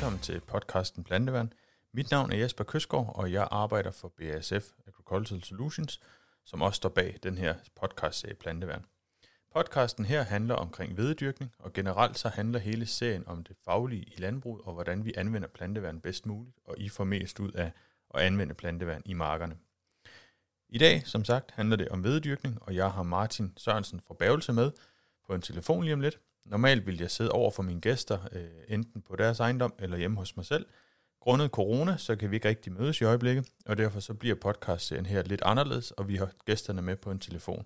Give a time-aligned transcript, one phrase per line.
[0.00, 1.52] velkommen til podcasten Planteværn.
[1.94, 6.00] Mit navn er Jesper Køsgaard, og jeg arbejder for BASF Agricultural Solutions,
[6.44, 8.84] som også står bag den her podcast serie Planteværn.
[9.52, 14.14] Podcasten her handler omkring vededyrkning, og generelt så handler hele serien om det faglige i
[14.18, 17.72] landbruget, og hvordan vi anvender planteværn bedst muligt, og I får mest ud af
[18.14, 19.56] at anvende planteværn i markerne.
[20.68, 24.52] I dag, som sagt, handler det om vededyrkning, og jeg har Martin Sørensen fra Bævelse
[24.52, 24.70] med
[25.26, 26.20] på en telefon lige om lidt.
[26.50, 30.16] Normalt ville jeg sidde over for mine gæster, øh, enten på deres ejendom eller hjemme
[30.16, 30.66] hos mig selv.
[31.20, 35.06] Grundet corona, så kan vi ikke rigtig mødes i øjeblikket, og derfor så bliver podcastserien
[35.06, 37.64] her lidt anderledes, og vi har gæsterne med på en telefon.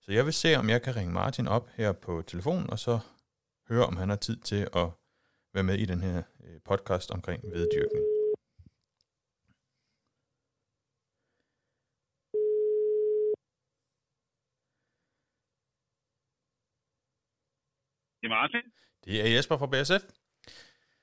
[0.00, 2.98] Så jeg vil se, om jeg kan ringe Martin op her på telefonen, og så
[3.68, 4.88] høre, om han har tid til at
[5.54, 8.11] være med i den her øh, podcast omkring veddyrkning.
[18.32, 18.64] Er Martin.
[19.04, 20.02] Det er Jesper fra BSF.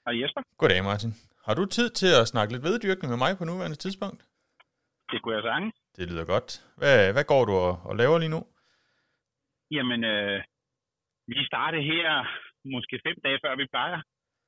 [0.06, 0.42] Hej Jesper.
[0.62, 1.12] Goddag Martin.
[1.46, 4.22] Har du tid til at snakke lidt veddyrkning med mig på nuværende tidspunkt?
[5.12, 5.70] Det kunne jeg sange.
[5.98, 6.50] Det lyder godt.
[6.80, 8.42] Hvad, hvad går du og, og laver lige nu?
[9.76, 10.38] Jamen, øh,
[11.34, 12.08] vi starter her
[12.76, 14.00] måske fem dage før vi plejer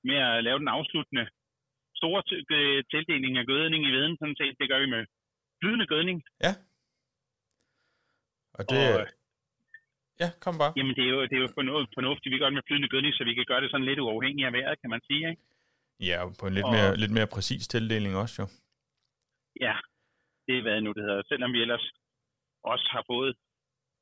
[0.09, 1.25] med at lave den afsluttende
[1.99, 2.21] store
[2.93, 4.15] tildeling af gødning i veden.
[4.19, 5.03] Sådan set, det gør vi med
[5.59, 6.17] flydende gødning.
[6.45, 6.53] Ja.
[8.57, 8.83] Og det...
[8.99, 9.20] Og,
[10.23, 10.71] ja, kom bare.
[10.77, 11.49] Jamen, det er jo, det er jo
[11.97, 14.47] fornuftigt, vi gør det med flydende gødning, så vi kan gøre det sådan lidt uafhængigt
[14.49, 15.41] af vejret, kan man sige, ikke?
[16.09, 18.45] Ja, og på en lidt, Og- mere, lidt mere præcis tildeling også jo.
[19.65, 19.75] Ja,
[20.47, 21.21] det er hvad nu det hedder.
[21.31, 21.85] Selvom vi ellers
[22.73, 23.31] også har fået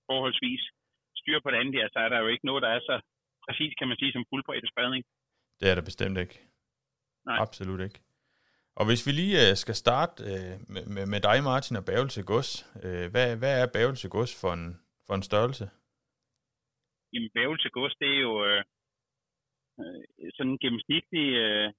[0.09, 0.63] forholdsvis
[1.21, 2.95] styr på det andet, så er der jo ikke noget, der er så
[3.47, 5.03] præcis, kan man sige, som fuldbredde spredning.
[5.59, 6.39] Det er der bestemt ikke.
[7.25, 7.37] Nej.
[7.45, 7.99] Absolut ikke.
[8.75, 12.51] Og hvis vi lige øh, skal starte øh, med, med, dig, Martin, og Bavelse Gods.
[12.83, 15.69] Øh, hvad, hvad er Bavelse Gods for en, for en størrelse?
[17.13, 18.63] Jamen, Bævelse Gods, det er jo øh,
[19.79, 21.73] øh, sådan en gennemsnitlig øh,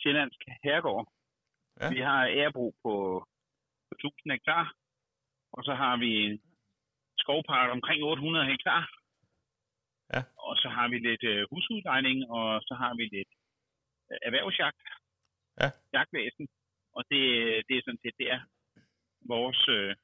[0.00, 1.06] sjællandsk herregård.
[1.80, 1.88] Ja.
[1.94, 2.94] Vi har ærebrug på,
[3.88, 4.64] på 1000 hektar,
[5.52, 6.42] og så har vi en
[7.18, 8.82] skovpark omkring 800 hektar.
[10.14, 10.22] Ja.
[10.46, 13.32] Og så har vi lidt øh, husudlejning, og så har vi lidt
[14.10, 14.82] øh, erhvervsjagt.
[15.60, 15.68] Ja.
[15.92, 16.46] Jagtvæsen.
[16.96, 17.22] Og det,
[17.68, 18.40] det er sådan set der,
[19.34, 19.96] vores øh,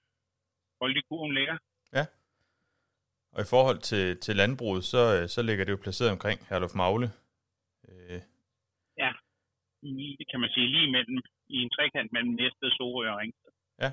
[1.08, 1.58] kurven ligger.
[3.34, 6.74] Og i forhold til, til landbruget, så, øh, så ligger det jo placeret omkring Herluf
[6.74, 7.08] Magle.
[7.88, 8.20] Øh,
[9.82, 11.18] i, kan man sige, lige mellem,
[11.54, 13.52] i en trekant mellem Næstved, Sorø og Ringsted.
[13.84, 13.90] Ja.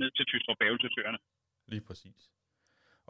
[0.00, 1.18] Ned til Tystrup Bævelsesøerne.
[1.72, 2.20] lige præcis.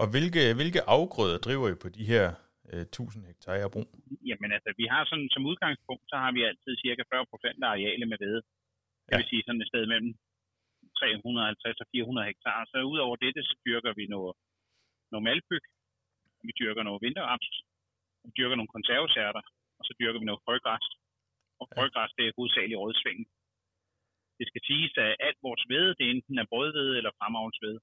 [0.01, 2.27] Og hvilke, hvilke afgrøder driver I på de her
[2.73, 3.87] øh, 1000 hektar agerbrug?
[4.29, 7.69] Jamen altså, vi har sådan som udgangspunkt, så har vi altid cirka 40 procent af
[7.75, 8.43] arealet med hvede.
[9.05, 9.17] Det Ja.
[9.17, 10.11] vil sige sådan et sted mellem
[10.99, 12.59] 350 og 400 hektar.
[12.73, 14.35] Så udover dette, så dyrker vi noget,
[15.13, 15.65] noget malbyg,
[16.47, 17.49] vi dyrker noget vinterraps,
[18.25, 19.43] vi dyrker nogle konservesærter,
[19.79, 20.87] og så dyrker vi noget frøgræs.
[21.61, 21.75] Og Ja.
[21.77, 23.27] frøgræs, det er hovedsageligt rødsvingen.
[24.39, 27.81] Det skal siges, at alt vores hvede, det enten er brødhvede eller fremavlshvede.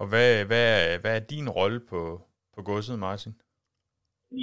[0.00, 2.00] Og hvad, hvad, er- hvad er din rolle på,
[2.54, 3.32] på godset, Martin?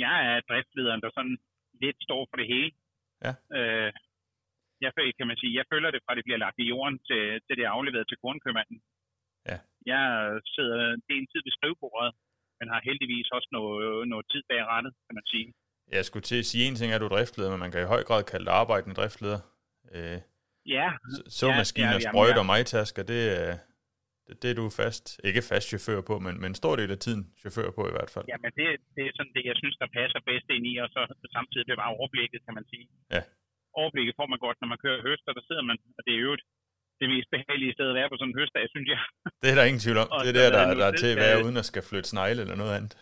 [0.05, 1.37] jeg er driftslederen, der sådan
[1.83, 2.71] lidt står for det hele.
[3.25, 3.31] Ja.
[3.57, 3.91] Øh,
[4.81, 7.53] jeg, kan man sige, jeg følger det fra det bliver lagt i jorden til, til
[7.57, 8.79] det er afleveret til kornkøbmanden.
[9.91, 10.01] Ja.
[10.33, 12.11] Jeg sidder en del tid ved skrivebordet,
[12.59, 15.47] men har heldigvis også noget, noget tid bag rettet, kan man sige.
[15.97, 17.81] Jeg skulle til at sige, en ting er, at du er driftleder, men man kan
[17.81, 19.39] i høj grad kalde dig arbejdende driftleder.
[19.95, 20.19] Øh,
[20.75, 20.89] Ja,
[21.41, 22.43] såmaskiner, ja, ja, sprøjter ja.
[22.43, 23.51] og majtasker, det er,
[24.27, 26.99] det, det er du fast, ikke fast chauffør på, men, men en stor del af
[27.05, 28.25] tiden chauffør på i hvert fald.
[28.31, 28.65] jamen det,
[28.95, 31.01] det er sådan det, jeg synes, der passer bedst ind i, og så
[31.37, 32.85] samtidig bevare overblikket, kan man sige.
[33.15, 33.21] Ja.
[33.81, 36.33] Overblikket får man godt, når man kører høster, der sidder man, og det er jo
[37.01, 39.01] det mest behagelige sted at være på sådan en høstdag, synes jeg.
[39.41, 40.07] Det er der ingen tvivl om.
[40.25, 42.41] Det er der, er der der, er til at være, uden at skal flytte snegle
[42.43, 42.93] eller noget andet.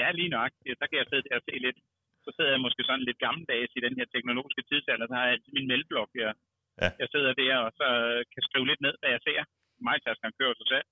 [0.00, 0.52] Ja, lige nok.
[0.66, 1.78] Ja, der kan jeg sidde der og se lidt.
[2.24, 5.06] Så sidder jeg måske sådan lidt gammeldags i den her teknologiske tidsalder.
[5.06, 6.30] Så har jeg altid min meldeblok her.
[6.82, 6.88] Ja.
[7.02, 7.88] Jeg sidder der og så
[8.32, 9.40] kan skrive lidt ned, hvad jeg ser.
[9.88, 10.86] Majtaskeren kører sig selv.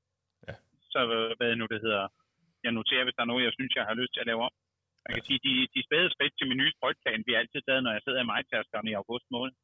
[0.49, 0.55] Ja.
[0.93, 1.01] Så
[1.39, 2.05] hvad nu det hedder.
[2.67, 4.55] Jeg noterer, hvis der er noget, jeg synes, jeg har lyst til at lave om.
[5.05, 7.83] Man kan sige, de, de spæde skridt til min nye sprøjtplan, vi har altid taget,
[7.85, 9.55] når jeg sidder i majtaskeren i august måned.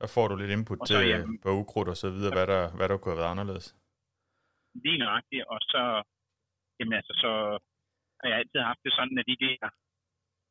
[0.00, 2.46] Der får du lidt input Og så, til jamen- på ukrudt og så videre, hvad
[2.52, 3.66] der, hvad der kunne have været anderledes.
[4.84, 5.44] Lige nøjagtigt.
[5.54, 5.82] Og så,
[6.78, 7.30] jamen altså, så
[8.18, 9.68] har jeg altid haft det sådan, at de der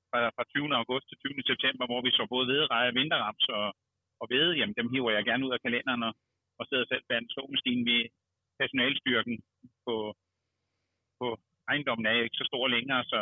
[0.09, 0.75] fra, fra 20.
[0.81, 1.51] august til 20.
[1.51, 3.65] september, hvor vi så både vedereje, vinterraps og,
[4.21, 6.13] og hvede, jamen dem hiver jeg gerne ud af kalenderen og,
[6.59, 8.01] og sidder selv bag en såmaskine ved
[8.59, 9.35] personalstyrken
[9.85, 9.95] på,
[11.19, 11.27] på
[11.71, 13.19] ejendommen er ikke så stor længere, så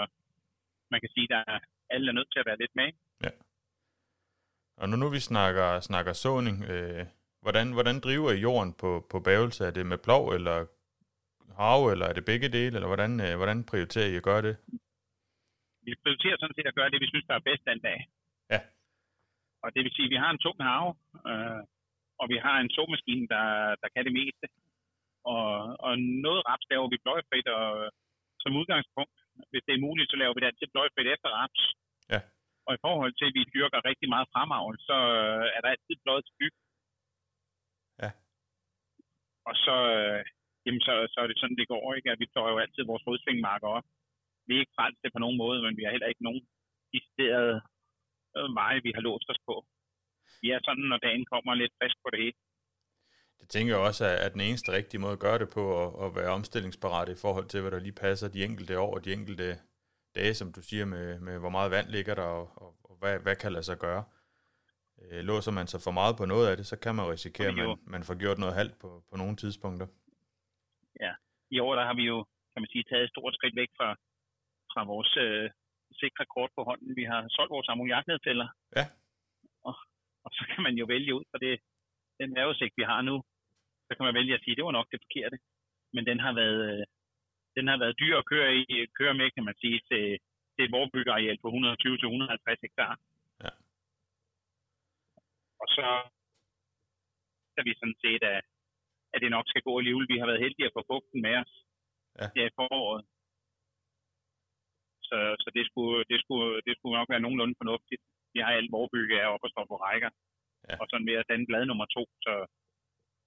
[0.91, 1.61] man kan sige, at
[1.93, 2.89] alle er nødt til at være lidt med.
[4.77, 7.05] Og når nu vi snakker, snakker såning, øh,
[7.41, 9.65] hvordan, hvordan driver I jorden på, på bævelse?
[9.65, 10.65] Er det med plov eller
[11.57, 14.55] hav, eller er det begge dele, eller hvordan, øh, hvordan prioriterer I at gøre det?
[15.87, 17.99] vi prioriterer sådan set at gøre det, vi synes, der er bedst den dag.
[18.53, 18.59] Ja.
[19.63, 20.89] Og det vil sige, at vi har en tung have,
[21.29, 21.61] øh,
[22.21, 23.47] og vi har en såmaskine, der,
[23.81, 24.45] der kan det meste.
[25.33, 25.49] Og,
[25.85, 25.93] og
[26.25, 27.65] noget raps laver vi bløjfrit, og
[28.43, 29.17] som udgangspunkt,
[29.51, 31.61] hvis det er muligt, så laver vi det altid bløjfrit efter raps.
[32.67, 35.95] Og i forhold til, at vi dyrker rigtig meget fremavl, så øh, er der altid
[36.03, 36.55] bløjet til byg.
[38.01, 38.09] Ja.
[39.49, 40.19] Og så, øh,
[40.65, 42.11] jamen så, så er det sådan, det går, ikke?
[42.13, 43.87] At vi tager jo altid vores rodsvingmarker op.
[44.47, 46.43] Vi er ikke frelst det på nogen måde, men vi har heller ikke nogen
[46.93, 47.53] decideret
[48.37, 49.55] øh, veje, vi har låst os på.
[50.41, 52.39] Vi er sådan, når dagen kommer lidt frisk på det hele.
[53.39, 56.09] Det tænker jeg også er, den eneste rigtige måde at gøre det på, at, at
[56.19, 59.47] være omstillingsparat i forhold til, hvad der lige passer de enkelte år og de enkelte
[60.15, 63.19] dage, som du siger, med, med hvor meget vand ligger der, og, og, og hvad,
[63.19, 64.03] hvad kan lade sig gøre.
[65.01, 67.55] Øh, låser man sig for meget på noget af det, så kan man risikere, at
[67.55, 69.87] man, man får gjort noget halvt på, på nogle tidspunkter.
[70.99, 71.11] Ja,
[71.55, 72.17] i år der har vi jo,
[72.53, 73.89] kan man sige, taget et stort skridt væk fra,
[74.73, 75.49] fra vores øh,
[76.01, 76.95] sikre kort på hånden.
[76.95, 78.47] Vi har solgt vores ammoniaknedfælder.
[78.77, 78.85] Ja.
[79.67, 79.75] Og,
[80.25, 81.53] og så kan man jo vælge ud fra det,
[82.19, 83.15] den vejrudsigt, vi har nu,
[83.87, 85.37] så kan man vælge at sige, at det var nok det forkerte.
[85.93, 86.85] Men den har været, øh,
[87.57, 90.03] den har været dyr at køre, i, køre med, kan man sige, til,
[90.53, 92.93] til et vorbyggeareal på 120-150 hektar.
[93.43, 93.51] Ja.
[95.61, 95.87] Og så
[97.57, 98.41] er vi sådan set, at,
[99.13, 100.11] at det nok skal gå alligevel.
[100.13, 101.53] Vi har været heldige at få fugten med os
[102.19, 102.27] ja.
[102.37, 103.01] ja, i foråret.
[105.09, 108.01] Så, så det, skulle, det, skulle, det skulle nok være nogenlunde fornuftigt.
[108.33, 110.11] Vi har alt vorbygge er oppe og står på rækker.
[110.69, 110.75] Ja.
[110.81, 112.33] Og sådan ved at danne blad nummer to, så,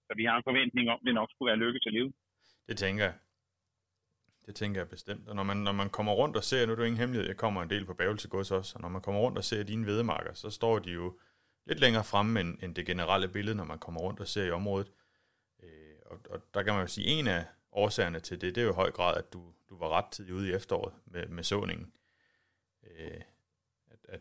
[0.07, 2.09] så vi har en forventning om, at det nok skulle være lykke til liv.
[2.69, 3.15] Det tænker jeg.
[4.47, 5.29] Det tænker jeg bestemt.
[5.29, 7.37] Og når man, når man kommer rundt og ser, nu er det ingen hemmelighed, jeg
[7.37, 10.33] kommer en del på Bævelsegods også, og når man kommer rundt og ser dine vedemarker,
[10.33, 11.19] så står de jo
[11.67, 14.51] lidt længere fremme end, end det generelle billede, når man kommer rundt og ser i
[14.51, 14.93] området.
[15.63, 18.65] Øh, og, og der kan man jo sige, en af årsagerne til det, det er
[18.65, 21.43] jo i høj grad, at du, du var ret tidligt ude i efteråret med, med
[21.43, 21.93] såningen.
[22.87, 23.21] Øh,
[23.91, 24.21] at, at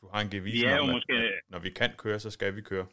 [0.00, 1.12] du har en gevis om, at, måske...
[1.12, 2.86] at når vi kan køre, så skal vi køre.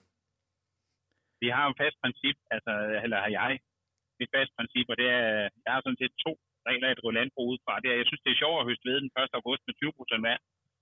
[1.41, 2.71] Vi har en fast princip, altså,
[3.03, 3.59] eller har jeg
[4.19, 6.39] et fast princip, og det er, jeg har sådan set to
[6.69, 7.73] regler, jeg driver landbrug ud fra.
[7.83, 9.39] Det er, jeg synes, det er sjovt at høste ved den 1.
[9.39, 10.41] august med 20 procent vand,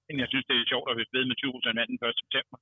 [0.09, 2.21] end jeg synes, det er sjovt at høste ved med 20 procent vand den 1.
[2.23, 2.57] september.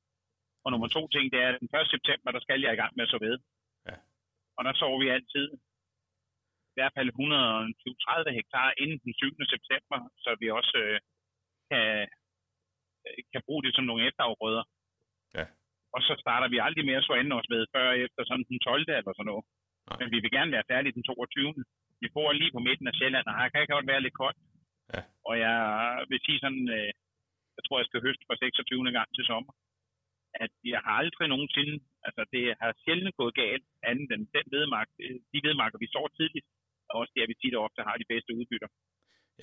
[0.64, 1.96] Og nummer to ting, det er, at den 1.
[1.96, 3.36] september, der skal jeg i gang med at så ved.
[3.90, 3.96] Ja.
[4.58, 5.46] Og der sover vi altid
[6.72, 9.54] i hvert fald 130 hektar inden den 7.
[9.54, 10.98] september, så vi også øh,
[11.70, 11.84] kan,
[13.08, 14.64] øh, kan bruge det som nogle efterafgrøder.
[15.38, 15.46] Ja.
[15.96, 18.82] Og så starter vi aldrig mere så ende os ved før efter sådan den 12.
[19.00, 19.46] eller sådan noget.
[19.88, 19.98] Nej.
[20.00, 21.54] Men vi vil gerne være færdige den 22.
[22.02, 24.40] Vi bor lige på midten af Sjælland, og her kan godt være lidt koldt.
[24.94, 25.02] Ja.
[25.30, 25.58] Og jeg
[26.10, 26.90] vil sige sådan, øh,
[27.58, 28.92] jeg tror, jeg skal høste for 26.
[28.98, 29.54] gang til sommer.
[30.44, 31.76] At jeg har aldrig nogensinde,
[32.08, 34.88] altså det har sjældent gået galt, anden end den vedmark,
[35.34, 36.48] de vedmarker, vi så tidligt,
[36.90, 38.70] og også der, vi tit og ofte har de bedste udbytter.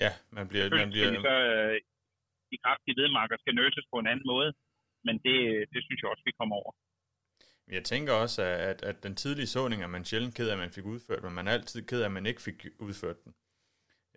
[0.03, 0.65] Ja, man bliver...
[0.81, 1.09] Man bliver...
[1.27, 1.77] Så, øh,
[2.51, 4.49] de kraftige vedmarker skal nøses på en anden måde,
[5.05, 5.37] men det,
[5.73, 6.71] det synes jeg også, vi kommer over.
[7.77, 10.75] Jeg tænker også, at, at den tidlige såning er man sjældent ked af, at man
[10.77, 13.31] fik udført, men man er altid ked af, at man ikke fik udført den,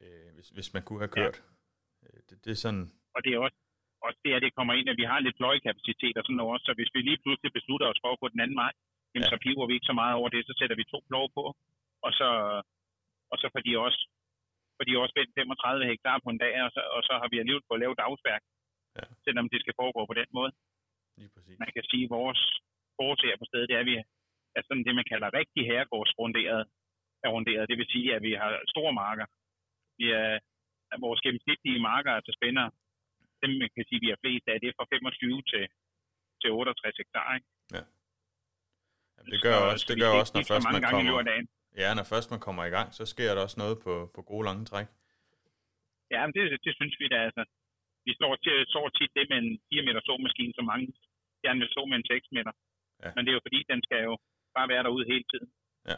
[0.02, 1.36] øh, hvis, hvis man kunne have kørt.
[1.38, 2.06] Ja.
[2.06, 2.84] Øh, det, det er sådan...
[3.16, 3.58] Og det er også,
[4.06, 6.64] også det, at det kommer ind, at vi har lidt fløjkapacitet og sådan noget også,
[6.68, 8.72] så hvis vi lige pludselig beslutter os for at gå den anden vej,
[9.12, 9.32] jamen, ja.
[9.32, 11.44] så piver vi ikke så meget over det, så sætter vi to plov på,
[12.06, 12.28] og så,
[13.32, 14.00] og så får de også,
[14.76, 17.36] får de også vendt 35 hektar på en dag, og så, og så har vi
[17.38, 18.42] alligevel fået lavet dagsværk,
[18.98, 19.04] ja.
[19.26, 20.52] selvom det skal foregå på den måde.
[21.18, 21.58] Lige præcis.
[21.62, 22.42] Man kan sige, at vores
[22.98, 23.96] foreser på stedet, det er, at vi
[24.58, 26.62] er sådan det, man kalder rigtig herregårdsrunderet.
[27.24, 27.68] Er runderet.
[27.70, 29.26] Det vil sige, at vi har store marker.
[30.00, 30.38] Vi er,
[31.06, 32.66] vores gennemsnitlige marker til spænder,
[33.42, 35.64] dem man kan sige, vi har flest af, det er fra 25 til,
[36.40, 37.28] til 68 hektar.
[37.36, 37.46] Ikke?
[37.76, 37.82] Ja.
[39.14, 41.12] Jamen, det gør så, også, det gør også, når først man kommer...
[41.82, 44.44] Ja, når først man kommer i gang, så sker der også noget på, på gode
[44.48, 44.88] lange træk.
[46.14, 47.18] Ja, men det, det synes vi da.
[47.28, 47.42] Altså,
[48.06, 50.86] vi står, til, står tit det med en 4 meter såmaskine, som mange
[51.44, 52.52] gerne vil så med en 6 meter.
[53.04, 53.10] Ja.
[53.14, 54.14] Men det er jo fordi, den skal jo
[54.56, 55.48] bare være derude hele tiden.
[55.90, 55.96] Ja.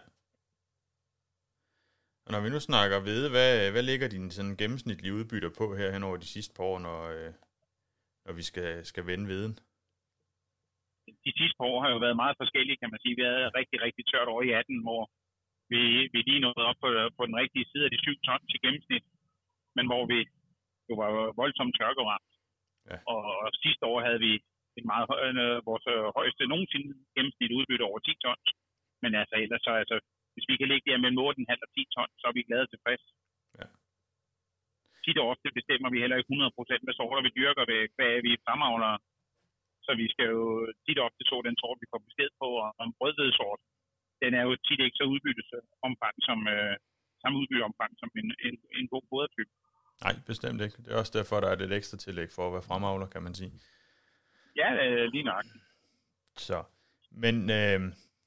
[2.24, 5.88] Og når vi nu snakker ved, hvad, hvad ligger din sådan gennemsnitlige udbytter på her
[5.94, 7.32] hen over de sidste par år, når, øh,
[8.26, 9.54] når vi skal, skal vende viden?
[11.26, 13.16] De sidste par år har jo været meget forskellige, kan man sige.
[13.20, 15.02] Vi havde rigtig, rigtig tørt over i 18, hvor
[15.72, 15.80] vi,
[16.14, 19.04] vi lige nåede op på, på den rigtige side af de 7 ton til gennemsnit,
[19.76, 20.18] men hvor vi
[20.88, 21.10] jo var
[21.42, 22.30] voldsomt tørkeramt.
[22.90, 22.96] Ja.
[23.12, 24.32] Og, og sidste år havde vi
[24.78, 25.06] et meget
[25.42, 28.48] øh, vores øh, højeste nogensinde gennemsnit udbytte over 10 tons.
[29.02, 29.96] Men altså ellers så altså,
[30.34, 33.04] hvis vi kan ligge der mellem 8,5 og 10 tons, så er vi glade tilfreds.
[33.60, 33.66] Ja.
[35.04, 38.12] Tit og ofte bestemmer vi heller ikke 100 procent, hvad sorter vi dyrker, hvad, hvad
[38.26, 38.92] vi fremavler.
[39.86, 40.44] Så vi skal jo
[40.84, 43.60] tit ofte så den sort, vi får besked på, og en rødhvedsort,
[44.22, 46.74] den er jo tit ikke så udbyttesomfang som, øh,
[47.24, 49.52] samme udbytteomfang som en, en, en god fodertype.
[50.04, 50.76] Nej, bestemt ikke.
[50.84, 53.34] Det er også derfor, der er et ekstra tillæg for at være fremavler, kan man
[53.40, 53.52] sige.
[54.56, 55.44] Ja, øh, lige nok.
[56.36, 56.62] Så,
[57.10, 57.80] men øh,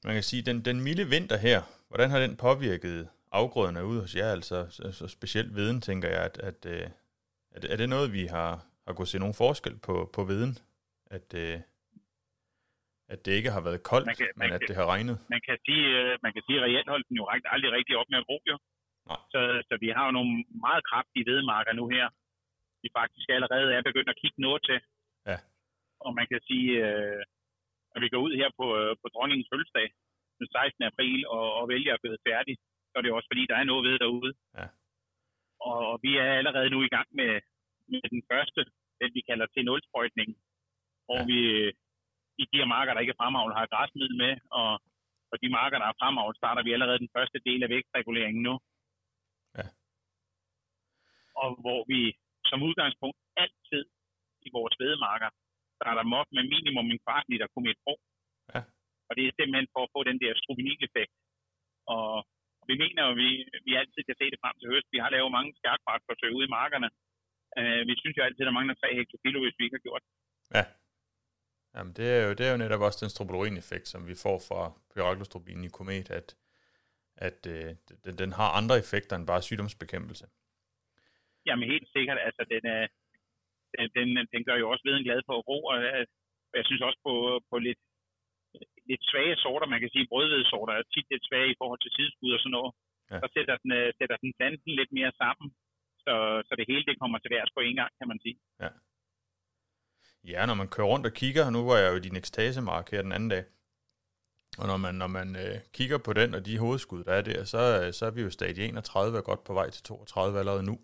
[0.04, 4.16] man kan sige, den, den milde vinter her, hvordan har den påvirket afgrøderne ude hos
[4.16, 4.32] jer?
[4.32, 6.86] Altså, altså specielt viden, tænker jeg, at, at, at, øh,
[7.56, 8.52] at er det noget, vi har,
[8.86, 10.52] har kunnet se nogen forskel på, på viden?
[11.16, 11.60] At, øh,
[13.12, 15.16] at det ikke har været koldt, man kan, man men at kan, det har regnet?
[15.34, 18.08] Man kan sige, øh, man kan sige at reelt holdt den jo aldrig rigtig op
[18.12, 18.56] med at gro, jo.
[19.10, 19.20] Nej.
[19.32, 20.32] Så, så vi har jo nogle
[20.66, 22.06] meget kraftige vedmarker nu her,
[22.82, 24.78] vi faktisk allerede er begyndt at kigge noget til.
[25.30, 25.38] Ja.
[26.04, 27.22] Og man kan sige, øh,
[27.94, 29.88] at vi går ud her på, øh, på dronningens fødselsdag
[30.38, 30.82] den 16.
[30.90, 32.54] april og, og vælger at blive færdig,
[32.88, 34.32] så er det også fordi, der er noget ved derude.
[34.58, 34.66] Ja.
[35.68, 37.32] Og, og vi er allerede nu i gang med,
[37.92, 38.60] med den første,
[39.00, 40.30] den vi kalder T0-sprøjtning,
[41.06, 41.28] hvor ja.
[41.30, 41.38] vi
[42.42, 44.70] i de her marker, der ikke er fremavlet, har græsmiddel med, og,
[45.30, 48.54] og de marker, der er fremavlet, starter vi allerede den første del af vækstreguleringen nu.
[49.58, 49.66] Ja.
[51.42, 52.00] Og hvor vi
[52.50, 53.84] som udgangspunkt altid
[54.46, 55.30] i vores vedemarker
[55.78, 57.92] starter dem op med minimum en kvart liter kometro.
[58.54, 58.60] Ja.
[59.08, 61.14] Og det er simpelthen for at få den der struvinil-effekt.
[61.94, 62.10] Og
[62.68, 63.28] vi mener jo, vi,
[63.66, 64.94] vi altid kan se det frem til høst.
[64.94, 66.88] Vi har lavet mange skærkbartforsøg ude i markerne.
[67.58, 70.02] Uh, vi synes jo altid, at der mangler 3 hektokilo, hvis vi ikke har gjort
[70.04, 70.12] det.
[70.56, 70.64] Ja.
[71.74, 74.60] Jamen, det er jo, det er jo netop også den strobilurin-effekt, som vi får fra
[74.92, 76.28] pyraglostropinen i komet, at,
[77.16, 77.70] at øh,
[78.04, 80.26] den, den har andre effekter end bare sygdomsbekæmpelse.
[81.46, 82.18] Jamen helt sikkert.
[82.26, 82.86] Altså, den, er,
[83.96, 85.76] den, den gør jo også veden glad for ro, og
[86.58, 87.14] jeg synes også på,
[87.50, 87.80] på lidt,
[88.90, 92.32] lidt svage sorter, man kan sige brødhvedesorter er tit lidt svage i forhold til sideskud
[92.36, 92.72] og sådan noget.
[93.10, 93.18] Ja.
[93.22, 95.48] Så sætter den, øh, sætter den planten lidt mere sammen,
[96.04, 96.14] så,
[96.46, 98.36] så det hele det kommer til værs på en gang, kan man sige.
[98.64, 98.70] Ja.
[100.32, 103.02] Ja, når man kører rundt og kigger, nu var jeg jo i din ekstasemark her
[103.02, 103.44] den anden dag,
[104.60, 107.44] og når man, når man øh, kigger på den og de hovedskud, der er der,
[107.44, 110.78] så, så er vi jo stadie 31 er godt på vej til 32 allerede nu.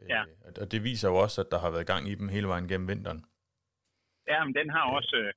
[0.00, 0.22] Øh, ja.
[0.46, 2.68] Øh, og det viser jo også, at der har været gang i dem hele vejen
[2.70, 3.20] gennem vinteren.
[4.32, 5.32] Ja, men den har også øh,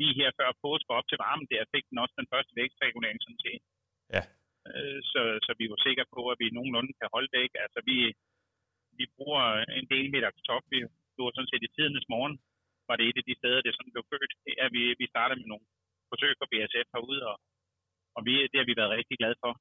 [0.00, 3.44] lige her før påske op til varmen, der fik den også den første vækstregulering sådan
[3.46, 3.62] set.
[4.14, 4.22] Ja.
[4.70, 7.40] Øh, så, så vi var sikre på, at vi nogenlunde kan holde det.
[7.46, 7.58] Ikke?
[7.64, 7.98] Altså vi,
[8.98, 9.44] vi bruger
[9.80, 10.64] en del meter top.
[10.72, 10.78] Vi
[11.24, 12.36] var sådan set i tidernes morgen,
[12.88, 14.32] var det et af de steder, det sådan blev født.
[14.60, 15.66] Ja, vi, vi startede med nogle
[16.10, 17.36] forsøg for BSF herude, og,
[18.16, 19.52] og vi, det har vi været rigtig glade for.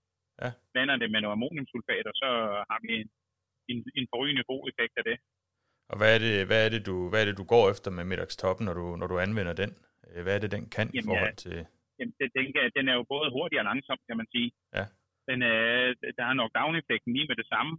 [0.42, 0.50] Ja.
[0.74, 2.30] Blander det med noget ammoniumsulfat, og så
[2.70, 3.10] har vi en,
[3.74, 5.18] en, en forrygende god effekt af det.
[5.92, 8.06] Og hvad er det, hvad er det, du, hvad er det, du går efter med
[8.12, 9.72] middagstoppen, når du, når du anvender den?
[10.08, 11.58] Øh, hvad er det, den kan jamen, i forhold til...
[12.00, 12.46] Jamen, den, den,
[12.78, 14.50] den er jo både hurtig og langsom, kan man sige.
[14.78, 14.86] Ja.
[15.30, 15.88] Den, øh,
[16.18, 17.74] der er nok down-effekten lige med det samme,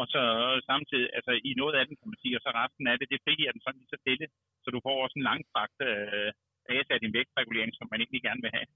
[0.00, 0.22] og så
[0.70, 3.24] samtidig, altså i noget af den, kan man sige, og så resten af det, det
[3.24, 4.26] frigiver den sådan lige så stille,
[4.62, 6.28] så du får også en langstrakt øh,
[6.68, 8.68] base af din vægtregulering, som man egentlig gerne vil have.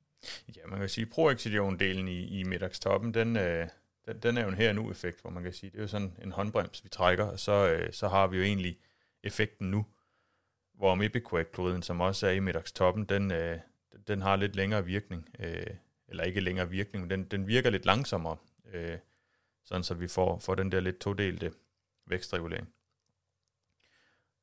[0.57, 3.65] Ja, man kan sige, proexcidion-delen i, i middagstoppen, den, øh,
[4.13, 5.89] den, den er jo en her nu effekt, hvor man kan sige, det er jo
[5.89, 8.79] sådan en håndbrems, vi trækker, og så, øh, så har vi jo egentlig
[9.23, 9.87] effekten nu,
[10.75, 13.59] hvor Mipiquac-kloden, som også er i middagstoppen, den, øh,
[14.09, 15.67] den har lidt længere virkning, øh,
[16.09, 18.37] eller ikke længere virkning, men den, den virker lidt langsommere.
[18.73, 18.99] Øh,
[19.65, 21.53] sådan så vi får, får den der lidt todelte
[22.07, 22.69] vækstregulering.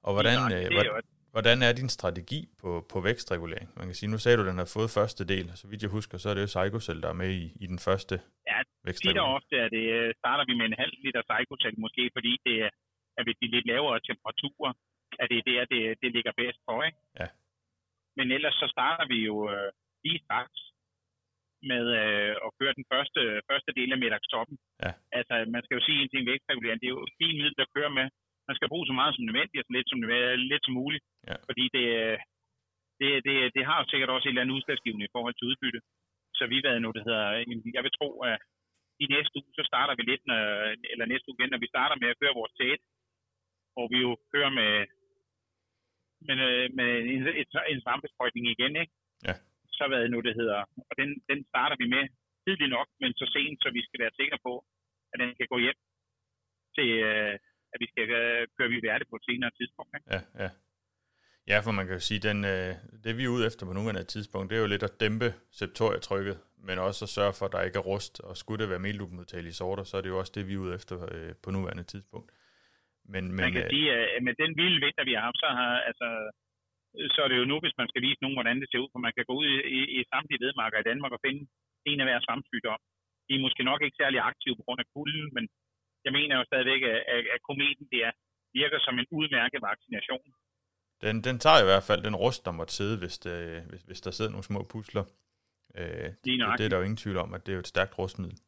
[0.01, 1.01] Og hvordan, øh, hvordan,
[1.37, 3.67] hvordan er din strategi på, på vækstregulering?
[3.79, 5.95] Man kan sige, nu sagde du, at den har fået første del, så vidt jeg
[5.97, 8.15] husker, så er det jo Psychocell, der er med i, i den første
[8.51, 9.29] ja, vækstregulering.
[9.29, 12.55] Ja, ofte er det, øh, starter vi med en halv liter Psychocell, måske fordi det
[12.65, 12.69] er,
[13.17, 14.71] at ved de lidt lavere temperaturer,
[15.21, 16.99] at det er der, det, det ligger bedst for, ikke?
[17.21, 17.27] Ja.
[18.17, 19.69] Men ellers så starter vi jo øh,
[20.05, 20.59] lige straks
[21.71, 24.55] med øh, at køre den første, første del af middagstoppen.
[24.85, 24.91] Ja.
[25.17, 26.79] Altså, man skal jo sige en ting vægtregulering.
[26.81, 28.07] Det er jo fint middel at køre med.
[28.47, 29.99] Man skal bruge så meget som nødvendigt, og så lidt som,
[30.51, 31.03] lidt som muligt.
[31.29, 31.35] Ja.
[31.47, 31.85] Fordi det,
[32.99, 35.79] det, det, det har jo sikkert også et eller andet udslagsgivende i forhold til udbytte.
[36.37, 37.25] Så vi ved nu, det hedder,
[37.75, 38.37] jeg vil tro, at
[39.03, 40.41] i næste uge, så starter vi lidt, når,
[40.91, 42.81] eller næste uge igen, når vi starter med at køre vores tæt,
[43.73, 44.73] hvor vi jo kører med,
[46.27, 46.37] med,
[46.77, 48.93] med en, en, en svampesprøjtning igen, ikke?
[49.27, 49.35] Ja
[49.77, 50.59] så hvad det nu det hedder.
[50.89, 52.03] Og den, den starter vi med
[52.43, 54.53] tidligt nok, men så sent, så vi skal være sikre på,
[55.11, 55.79] at den kan gå hjem
[56.75, 57.35] til, øh,
[57.73, 59.91] at vi skal øh, vi værte på et senere tidspunkt.
[59.97, 60.07] Ikke?
[60.15, 60.49] Ja, ja.
[61.51, 62.71] Ja, for man kan jo sige, den, øh,
[63.03, 66.37] det vi er ude efter på nuværende tidspunkt, det er jo lidt at dæmpe septoriatrykket,
[66.67, 69.59] men også at sørge for, at der ikke er rust, og skulle det være meldubmodtagelige
[69.61, 72.29] sorter, så er det jo også det, vi er ude efter øh, på nuværende tidspunkt.
[73.13, 75.49] Men, men, man kan øh, sige, at med den vilde vinter, vi har haft, så
[75.59, 76.07] har altså,
[77.15, 79.01] så er det jo nu, hvis man skal vise nogen, hvordan det ser ud, for
[79.07, 81.41] man kan gå ud i, i, i samtlige vedmarker i Danmark og finde
[81.89, 82.81] en af hver svampsygdom.
[83.27, 85.45] De er måske nok ikke særlig aktive på grund af kulden, men
[86.07, 86.99] jeg mener jo stadigvæk, at,
[87.33, 88.09] at, kometen der
[88.59, 90.27] virker som en udmærket vaccination.
[91.03, 93.37] Den, den tager i hvert fald den rust, der måtte sidde, hvis, det,
[93.69, 95.05] hvis, hvis der sidder nogle små pusler.
[95.79, 97.99] Øh, det, det er der jo ingen tvivl om, at det er jo et stærkt
[97.99, 98.39] rustmiddel.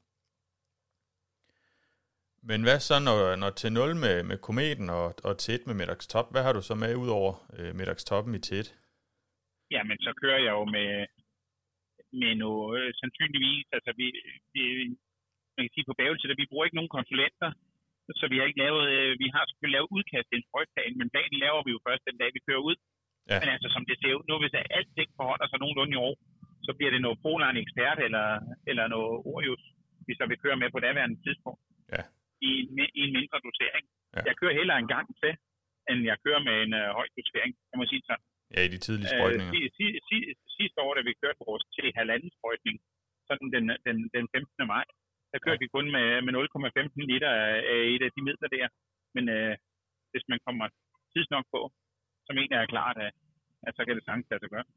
[2.50, 5.76] Men hvad så, når, når til 0 med, med kometen og, og til 1 med
[5.76, 8.76] middagstop, hvad har du så med ud over øh, middagstoppen i til 1?
[9.72, 10.92] Jamen, så kører jeg jo med,
[12.22, 14.08] med noget, øh, sandsynligvis, altså vi,
[14.54, 14.64] vi,
[15.60, 17.50] man kan sige på bævelse, at vi bruger ikke nogen konsulenter,
[18.20, 21.12] så vi har ikke lavet, øh, vi har selvfølgelig lavet udkast til en sprøjtplan, men
[21.14, 22.78] planen laver vi jo først den dag, vi kører ud.
[23.32, 23.38] Ja.
[23.42, 26.16] Men altså, som det ser ud nu, hvis alting forholder sig nogenlunde i år,
[26.66, 28.28] så bliver det noget Polar ekspert eller,
[28.70, 29.64] eller noget Orius,
[30.08, 31.62] vi så vil køre med på daværende tidspunkt.
[31.96, 32.04] Ja.
[32.50, 32.52] I,
[33.00, 33.86] I en mindre dosering.
[34.16, 34.22] Ja.
[34.30, 35.34] Jeg kører hellere en gang til,
[35.90, 38.26] end jeg kører med en uh, høj dosering, kan man sige sådan.
[38.56, 39.54] Ja, i de tidlige sprøjtninger.
[39.58, 40.18] Øh, si, si,
[40.58, 42.76] sidste år, da vi kørte vores til halvanden sprøjtning,
[43.28, 44.68] sådan den, den, den 15.
[44.74, 44.86] maj,
[45.32, 47.54] der kørte vi kun med, med 0,15 liter af
[47.94, 48.68] et af de midler der.
[49.16, 49.54] Men øh,
[50.12, 50.66] hvis man kommer
[51.14, 51.62] tidsnok på,
[52.26, 53.14] så mener jeg klart, at,
[53.68, 54.68] at så kan det sagtens lade sig gøre.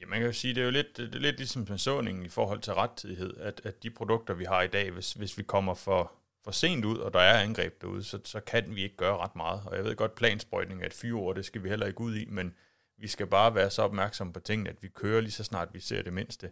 [0.00, 2.34] Ja, man kan jo sige, det er jo lidt, det er lidt ligesom såningen i
[2.38, 5.74] forhold til rettidighed, at, at de produkter, vi har i dag, hvis, hvis vi kommer
[5.74, 6.02] for,
[6.44, 9.36] for sent ud, og der er angreb derude, så, så kan vi ikke gøre ret
[9.36, 9.60] meget.
[9.66, 12.24] Og jeg ved godt, plansprøjtning er et fyreord, det skal vi heller ikke ud i,
[12.28, 12.56] men
[12.96, 15.80] vi skal bare være så opmærksomme på tingene, at vi kører lige så snart vi
[15.80, 16.50] ser det mindste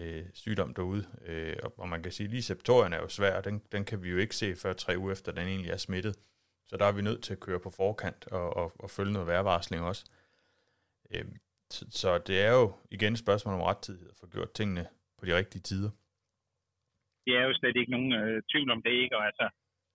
[0.00, 1.04] øh, sygdom derude.
[1.26, 4.10] Øh, og og man kan sige, lige septorien er jo svær, den, den kan vi
[4.10, 6.14] jo ikke se før tre uger efter, den egentlig er smittet.
[6.68, 9.28] Så der er vi nødt til at køre på forkant og, og, og følge noget
[9.28, 10.04] værvarsling også.
[11.14, 11.24] Øh,
[11.70, 14.84] så, så det er jo igen et spørgsmål om rettidighed at få gjort tingene
[15.18, 15.90] på de rigtige tider.
[17.26, 19.16] Det er jo slet ikke nogen øh, tvivl om det, ikke?
[19.16, 19.46] Og altså,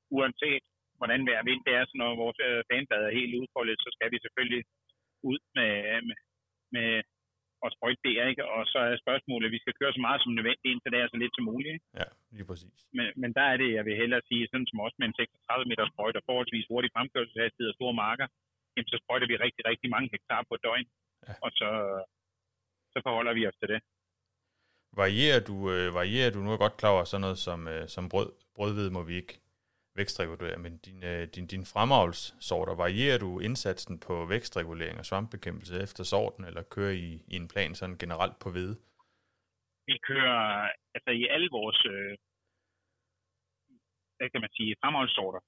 [0.10, 0.64] uanset
[0.98, 4.10] hvordan vejr vind det er, så når vores øh, fanblad er helt udfoldet, så skal
[4.14, 4.64] vi selvfølgelig
[5.30, 5.72] ud med,
[6.08, 6.18] med,
[6.76, 6.90] med
[7.64, 8.44] og sprøjte det, ikke?
[8.56, 11.08] Og så er spørgsmålet, at vi skal køre så meget som nødvendigt, indtil det er
[11.10, 11.74] så lidt som muligt.
[11.76, 11.86] Ikke?
[12.02, 12.78] Ja, lige præcis.
[12.98, 15.70] Men, men der er det, jeg vil hellere sige, sådan som også med en 36
[15.72, 18.28] meter sprøjt og forholdsvis hurtig fremkørselshastighed og store marker,
[18.74, 20.88] jamen, så sprøjter vi rigtig, rigtig mange hektar på et døgn.
[21.28, 21.34] Ja.
[21.46, 21.70] Og så,
[22.94, 23.80] så forholder vi os til det.
[25.02, 28.04] Varierer du, øh, varierer du nu er godt klar over sådan noget som, øh, som
[28.14, 29.36] brød, brødhvede må vi ikke
[29.98, 36.04] vækstregulere, men din, øh, din, din fremavlssorter, varierer du indsatsen på vækstregulering og svampbekæmpelse efter
[36.04, 38.76] sorten, eller kører I, i en plan sådan generelt på hvede?
[39.90, 40.42] Vi kører
[40.96, 42.14] altså i alle vores, øh,
[44.18, 45.42] hvad kan man sige, fremavlssorter.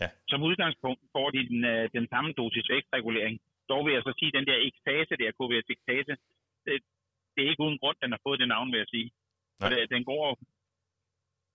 [0.00, 0.08] Ja.
[0.30, 3.40] Som udgangspunkt får de den, øh, den samme dosis vækstregulering.
[3.68, 6.12] Dog vil jeg så sige, at den der ekstase der, KVS ekstase,
[6.64, 6.74] det,
[7.32, 9.08] det er ikke uden grund, den har fået det navn, vil jeg sige.
[9.60, 9.68] Nej.
[9.70, 10.26] det, den går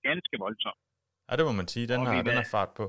[0.10, 0.82] ganske voldsomt.
[1.28, 1.86] Ja, det må man sige.
[1.94, 2.86] Den, har, den har fart på.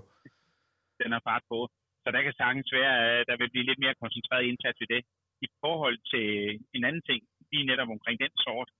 [1.02, 1.58] Den har fart på.
[2.02, 5.02] Så der kan sagtens være, at der vil blive lidt mere koncentreret indsats i det.
[5.46, 6.28] I forhold til
[6.76, 7.20] en anden ting,
[7.52, 8.70] lige netop omkring den sort,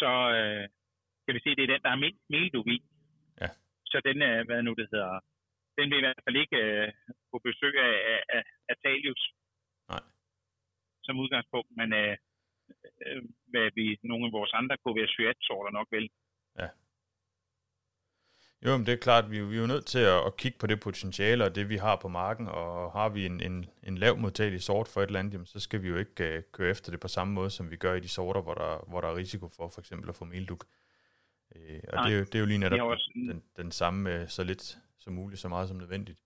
[0.00, 0.64] så øh,
[1.24, 2.78] kan vi se, at det er den, der er mindst meldug i.
[3.42, 3.48] Ja.
[3.90, 5.20] Så den, øh, hvad nu det hedder,
[5.78, 6.88] den vil i hvert fald ikke øh,
[7.30, 7.96] på besøg af,
[8.36, 9.22] af, af Talius.
[9.92, 10.02] Nej.
[11.06, 12.16] Som udgangspunkt, men øh,
[13.06, 16.06] øh, hvad vi nogle af vores andre KVS-sorter nok vil.
[16.60, 16.68] Ja.
[18.66, 20.66] Jo, men det er klart, vi, vi er jo nødt til at, at kigge på
[20.66, 24.16] det potentiale og det, vi har på marken, og har vi en, en, en lav
[24.16, 26.90] modtagelig sort for et eller andet, jamen, så skal vi jo ikke uh, køre efter
[26.92, 29.16] det på samme måde, som vi gør i de sorter, hvor der, hvor der er
[29.16, 30.64] risiko for for eksempel at få melduk.
[31.54, 34.20] Uh, og Nej, det, er jo, det er jo lige netop også, den, den samme,
[34.20, 36.20] uh, så lidt som muligt, så meget som nødvendigt.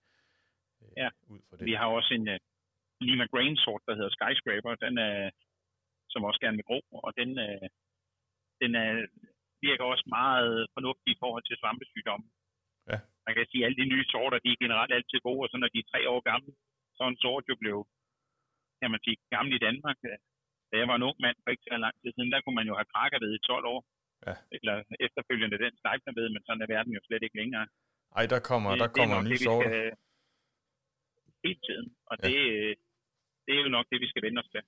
[0.81, 1.67] Uh, ja, ud fra det.
[1.67, 2.37] vi har også en uh,
[3.01, 5.31] Lima Grain sort, der hedder Skyscraper, den er,
[6.09, 7.67] som også gerne vil gro, og den, uh,
[8.61, 9.07] den er
[9.69, 12.27] virker også meget fornuftig i forhold til svampesygdomme.
[12.91, 12.99] Ja.
[13.27, 15.57] Man kan sige, at alle de nye sorter, de er generelt altid gode, og så
[15.59, 16.53] når de er tre år gamle,
[16.95, 17.79] så er en sort jo blev,
[18.81, 19.99] kan man sige, gammel i Danmark.
[20.71, 22.69] Da jeg var en ung mand for ikke så lang tid siden, der kunne man
[22.71, 23.81] jo have krakkerved i 12 år.
[24.27, 24.35] Ja.
[24.57, 24.75] Eller
[25.07, 25.75] efterfølgende den
[26.19, 27.67] ved, men sådan er verden jo slet ikke længere.
[28.19, 29.71] Ej, der kommer, det, der kommer nye sorter.
[31.45, 32.25] Hele tiden, og ja.
[32.27, 32.37] det,
[33.45, 34.63] det er jo nok det, vi skal vende os til.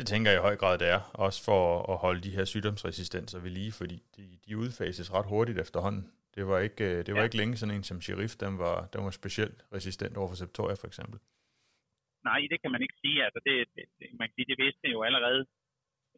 [0.00, 1.00] Det tænker jeg i høj grad, det er.
[1.26, 5.58] Også for at holde de her sygdomsresistenser ved lige, fordi de, de udfases ret hurtigt
[5.64, 6.04] efterhånden.
[6.34, 7.28] Det var ikke, øh, det var ja.
[7.28, 10.76] ikke længe sådan en som Sheriff, den var, den var specielt resistent over for Septoria
[10.82, 11.18] for eksempel.
[12.24, 13.24] Nej, det kan man ikke sige.
[13.26, 13.84] Altså det, det,
[14.18, 15.46] man kan sige, det vidste jo allerede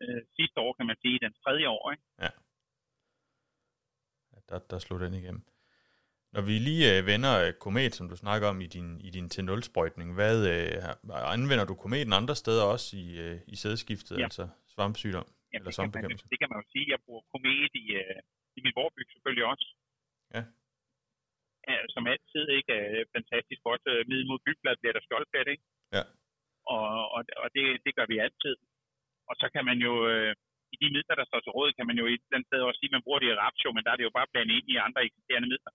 [0.03, 1.91] øh, sidste år, kan man sige, den tredje år.
[1.93, 2.03] Ikke?
[2.25, 2.31] Ja.
[4.49, 5.43] Der, der slog den igennem.
[6.35, 9.27] Når vi lige øh, vender øh, komet, som du snakker om i din, i din
[9.35, 13.07] T0-sprøjtning, hvad øh, anvender du kometen andre steder også i,
[13.53, 14.25] i sædskiftet, ja.
[14.29, 16.31] altså svampsygdom ja, eller svampbekæmpelse?
[16.33, 16.87] Det kan man jo sige.
[16.95, 17.85] Jeg bruger komet i,
[18.57, 19.67] i min vorbyg selvfølgelig også.
[20.37, 20.43] Ja.
[21.69, 21.77] ja.
[21.95, 22.73] Som altid, ikke?
[22.81, 23.85] Øh, fantastisk godt.
[24.09, 25.65] Middel mod bygblad bliver der skjoldplet, ikke?
[25.97, 26.05] Ja.
[26.75, 28.55] Og, og, og det, det gør vi altid.
[29.31, 29.95] Og så kan man jo...
[30.13, 30.35] Øh,
[30.75, 32.79] i de midler, der står til råd, kan man jo et eller andet sted også
[32.81, 34.69] sige, at man bruger det i rapsjo, men der er det jo bare blandet ind
[34.73, 35.73] i andre eksisterende midler.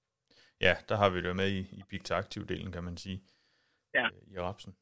[0.62, 3.24] Ja, der har vi det med i, i pigtaktiv-delen, kan man sige,
[3.94, 4.06] ja.
[4.06, 4.76] øh, i rapsen.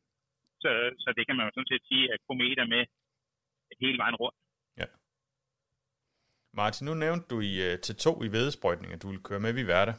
[0.62, 2.86] Så, så det kan man jo sådan set sige, at komet er med
[3.82, 4.38] hele vejen rundt.
[4.78, 4.86] Ja.
[6.54, 9.54] Martin, nu nævnte du i, uh, til to i vedesprøjtning, at du ville køre med
[9.54, 9.94] ved Verda.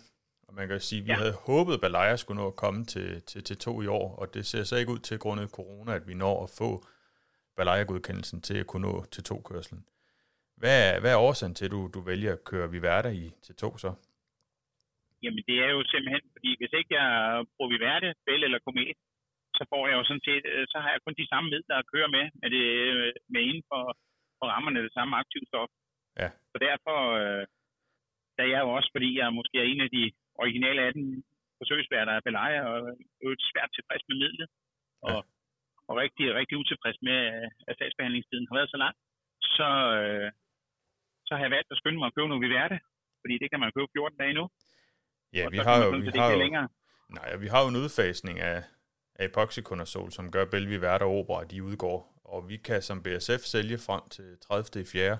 [0.48, 1.16] Og man kan sige, at vi Ja.
[1.16, 4.34] havde håbet, at Balaya skulle nå at komme til, til, til to i år, og
[4.34, 6.84] det ser så ikke ud til grundet corona, at vi når at få
[7.56, 9.86] Balaya-godkendelsen til at kunne nå til to kørslen.
[10.56, 13.54] Hvad er, hvad er årsagen til, at du, du vælger at køre Viverde i til
[13.54, 13.94] to så?
[15.26, 17.10] Jamen det er jo simpelthen, fordi hvis ikke jeg
[17.54, 18.96] bruger Viverte, Bell eller Komet,
[19.58, 21.88] så får jeg jo sådan set, øh, så har jeg kun de samme midler at
[21.92, 23.82] køre med, med, det, øh, med inden for,
[24.38, 25.70] for rammerne det samme aktivstof.
[26.20, 26.28] Ja.
[26.52, 27.44] Så derfor, øh,
[28.38, 30.04] da jeg jo også, fordi jeg måske er en af de
[30.42, 31.24] originale 18
[31.60, 32.76] forsøgsværter af Belaya, og
[33.20, 34.48] er jo svært tilfreds med midlet,
[35.06, 35.20] og, Ja.
[35.88, 38.94] og rigtig, rigtig utilfreds med, øh, at sagsbehandlingstiden har været så lang,
[39.56, 39.68] så,
[40.00, 40.28] øh,
[41.26, 42.78] så har jeg valgt at skynde mig at købe nogle Viverte,
[43.22, 44.44] fordi det kan man købe 14 dage nu.
[45.38, 46.68] Ja, vi har jo, vi har jo, længere.
[47.18, 48.58] nej, vi har jo en udfasning af,
[49.14, 51.98] af epoxykonazol, som gør Belvi Verde og Opera, de udgår.
[52.34, 54.82] Og vi kan som BSF sælge frem til 30.
[54.82, 55.18] i 4.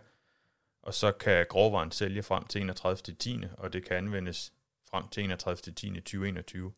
[0.82, 2.96] Og så kan grovvaren sælge frem til 31.
[2.96, 3.44] 10.
[3.62, 4.38] Og det kan anvendes
[4.90, 5.56] frem til 31.
[5.56, 6.00] 10.
[6.00, 6.72] 2021.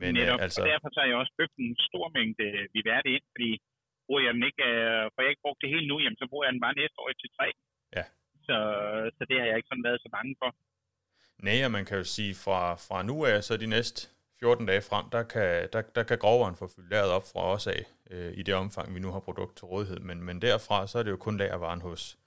[0.00, 3.24] Men Netop, øh, altså, og derfor har jeg også købt en stor mængde Viverte ind,
[3.34, 3.50] fordi
[4.06, 6.44] bruger jeg den ikke, øh, for jeg ikke brugt det hele nu, jamen, så bruger
[6.46, 7.48] jeg den bare næste år til tre.
[7.96, 8.04] Ja.
[8.46, 8.56] Så,
[9.16, 10.50] så det har jeg ikke sådan været så bange for.
[11.42, 14.08] Nej, og man kan jo sige, fra, fra nu af, så de næste
[14.40, 17.66] 14 dage frem, der kan, der, der kan grovvaren få fyldt lageret op fra os
[17.66, 20.00] af, øh, i det omfang, vi nu har produkt til rådighed.
[20.00, 22.18] Men, men derfra, så er det jo kun lagervaren hos,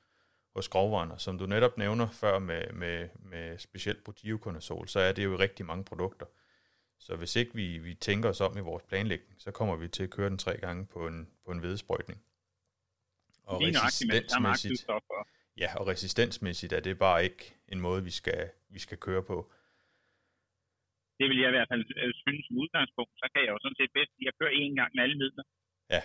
[0.55, 1.11] hos grovvaren.
[1.11, 5.39] Og som du netop nævner før med, med, med specielt Botioconazol, så er det jo
[5.39, 6.25] rigtig mange produkter.
[6.99, 10.03] Så hvis ikke vi, vi tænker os om i vores planlægning, så kommer vi til
[10.03, 12.21] at køre den tre gange på en, på en vedesprøjtning.
[13.43, 15.27] Og Lige nøjagtigt med det samme resistensmæssigt, aktivstof.
[15.61, 19.37] Ja, og resistensmæssigt er det bare ikke en måde, vi skal, vi skal køre på.
[21.19, 23.13] det vil jeg i hvert fald øh, synes som udgangspunkt.
[23.21, 25.43] Så kan jeg jo sådan set bedst lide at køre én gang med alle midler.
[25.93, 26.01] Ja.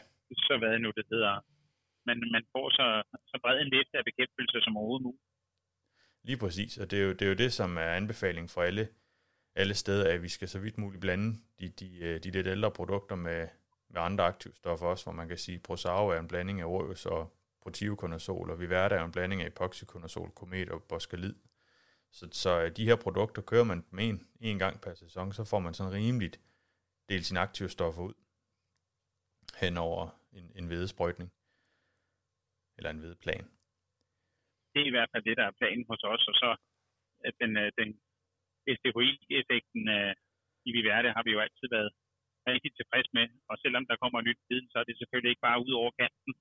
[0.46, 1.34] Så hvad det nu det hedder.
[2.06, 2.86] Men man får så,
[3.30, 5.24] så bred en liste af bekæmpelse som overhovedet muligt.
[6.22, 8.88] Lige præcis, og det er jo det, er jo det som er anbefaling for alle,
[9.54, 12.70] alle steder, at vi skal så vidt muligt blande de, de, øh, de lidt ældre
[12.70, 13.48] produkter med,
[13.88, 17.37] med andre aktivstoffer også, hvor man kan sige, Prosaro er en blanding af Orius og
[17.68, 21.34] Protivconazol, og Viverda er en blanding af epoxyconazol, komet og boskalid.
[22.18, 25.42] Så, så øh, de her produkter kører man med en, en gang per sæson, så
[25.50, 26.36] får man sådan rimeligt
[27.08, 28.16] delt sine aktivstoffer ud
[29.60, 30.02] hen over
[30.38, 31.30] en, en vedesprøjtning
[32.76, 33.44] eller en vedplan.
[34.72, 36.50] det er i hvert fald det, der er planen hos os, og så
[37.28, 37.90] at den, øh, den
[38.76, 40.14] SDHI-effekten øh,
[40.68, 41.90] i Viverde har vi jo altid været
[42.50, 45.62] rigtig tilfreds med, og selvom der kommer nyt viden, så er det selvfølgelig ikke bare
[45.66, 46.32] ud over kanten.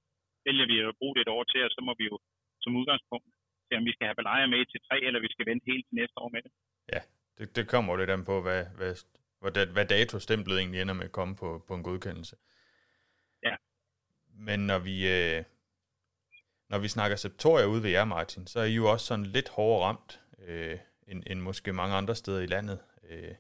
[0.48, 2.16] Vælger vi at bruge det et år til, og så må vi jo
[2.64, 3.28] som udgangspunkt
[3.68, 5.96] se, om vi skal have belejer med til tre, eller vi skal vente helt til
[6.02, 6.52] næste år med det.
[7.38, 8.94] Det, det kommer jo lidt an på, hvad, hvad,
[9.42, 12.36] hvad, hvad datostemplet egentlig ender med at komme på, på en godkendelse.
[13.44, 13.56] Ja.
[14.48, 15.44] Men når vi, øh,
[16.70, 19.50] når vi snakker Septoria ude ved jer, Martin, så er I jo også sådan lidt
[19.50, 22.80] hårdere ramt, øh, end, end måske mange andre steder i landet.
[23.10, 23.36] Øh,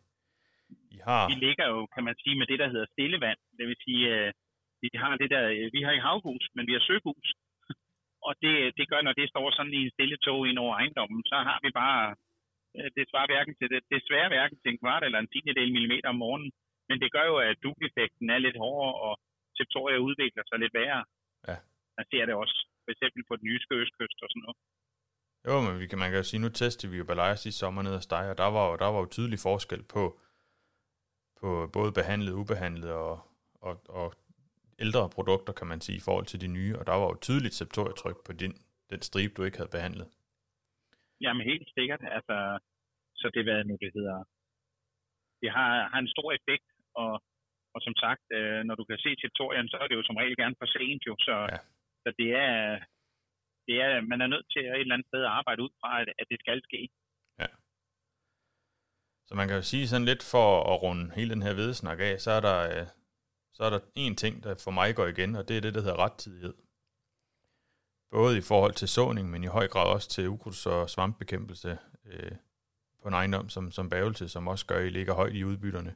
[0.91, 1.27] I har...
[1.27, 3.39] Vi ligger jo, kan man sige, med det, der hedder stillevand.
[3.57, 4.33] Det vil sige, øh,
[4.83, 7.27] vi har det der, øh, vi har i havhus, men vi har søhus.
[8.27, 11.21] Og det, det gør, når det står sådan i en stille tog ind over ejendommen,
[11.31, 12.15] så har vi bare,
[12.77, 15.71] øh, det svarer hverken til det, det sværer hverken til en kvart eller en tiendedel
[15.75, 16.51] millimeter om morgenen.
[16.89, 19.13] Men det gør jo, at dugeffekten er lidt hårdere, og
[19.57, 21.03] septoria udvikler sig lidt værre.
[21.47, 21.57] Ja.
[21.97, 24.59] Man ser det også, for eksempel på den jyske østkyst og sådan noget.
[25.47, 27.81] Jo, men vi kan, man kan jo sige, nu testede vi jo Balaya sidste sommer
[27.81, 30.03] ned hos dig, og der var jo, der var jo tydelig forskel på,
[31.39, 33.15] på både behandlet, ubehandlet og,
[33.67, 34.13] og, og
[34.83, 37.53] ældre produkter, kan man sige, i forhold til de nye, og der var jo tydeligt
[37.61, 38.53] septorietryk på din,
[38.91, 40.07] den stribe, du ikke havde behandlet.
[41.21, 42.01] Jamen helt sikkert.
[42.17, 42.37] Altså,
[43.19, 44.17] så det hvad nu det hedder.
[45.41, 46.69] Det har, har en stor effekt,
[47.01, 47.13] og,
[47.75, 50.35] og som sagt, øh, når du kan se septorien, så er det jo som regel
[50.41, 51.53] gerne for sent jo, så, Ja.
[51.55, 51.59] ja.
[52.03, 52.55] så det er,
[53.67, 56.01] det er, man er nødt til at et eller andet sted at arbejde ud fra,
[56.01, 56.81] at, at det skal ske.
[59.27, 62.19] Så man kan jo sige sådan lidt for at runde hele den her vedesnak af,
[62.19, 62.87] så er der, øh,
[63.57, 65.81] så er der en ting, der for mig går igen, og det er det, der
[65.81, 66.53] hedder rettidighed.
[68.11, 72.31] Både i forhold til såning, men i høj grad også til ukrudts- og svampbekæmpelse øh,
[73.01, 75.95] på en ejendom som, som bævelse, som også gør, at I ligger højt i udbytterne.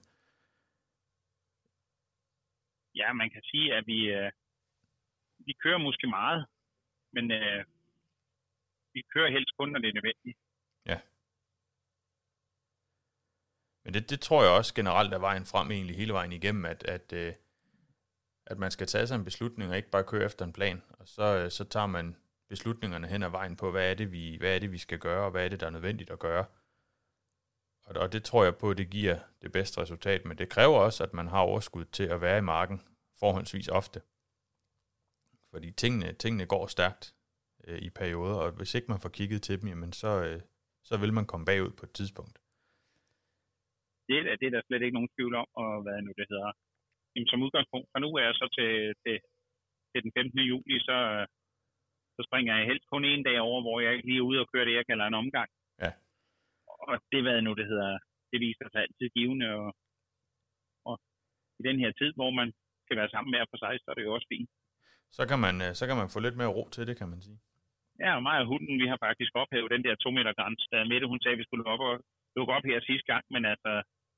[2.96, 4.32] Ja, man kan sige, at vi, øh,
[5.40, 6.46] vi kører måske meget,
[7.14, 7.66] men øh,
[8.94, 10.38] vi kører helst kun, når det er nødvendigt.
[13.84, 16.84] Men det, det tror jeg også generelt er vejen frem egentlig hele vejen igennem, at,
[16.84, 17.34] at, øh,
[18.52, 20.82] at man skal tage sig en beslutning og ikke bare køre efter en plan.
[20.90, 22.16] Og så, øh, så tager man
[22.50, 25.26] beslutningerne hen ad vejen på, hvad er, det, vi, hvad er det, vi skal gøre,
[25.26, 26.46] og hvad er det, der er nødvendigt at gøre.
[27.86, 30.78] Og, og det tror jeg på, at det giver det bedste resultat, men det kræver
[30.80, 32.82] også, at man har overskud til at være i marken
[33.20, 34.02] forholdsvis ofte.
[35.52, 37.16] Fordi tingene, tingene går stærkt
[37.68, 40.42] øh, i perioder, og hvis ikke man får kigget til dem, jamen så, øh,
[40.84, 42.40] så vil man komme bagud på et tidspunkt.
[44.08, 46.52] det, er- det er der slet ikke nogen tvivl om, og hvad nu det hedder.
[47.14, 48.72] Jamen, som udgangspunkt, fra nu er jeg så til,
[49.04, 49.16] til,
[49.92, 50.40] til den 15.
[50.52, 50.98] juli, så,
[52.16, 54.50] så springer jeg helst kun en dag over, hvor jeg ikke lige er ude og
[54.52, 55.50] kører det, jeg kalder en omgang.
[55.84, 55.92] Ja.
[56.88, 57.92] Og det, hvad nu det hedder,
[58.32, 59.68] det viser sig altid givende, og,
[60.90, 60.96] og
[61.60, 62.50] i den her tid, hvor man
[62.86, 64.50] skal være sammen hver for sig, så er det jo også fint.
[65.18, 67.22] Så kan man, øh, så kan man få lidt mere ro til det, kan man
[67.28, 67.40] sige.
[68.04, 70.78] Ja, og mig og hunden, vi har faktisk ophævet den der to meter grænse, da
[70.92, 71.96] Mette, hun sagde, at vi skulle lukke op, og,
[72.36, 73.72] lukke op her sidste gang, men altså,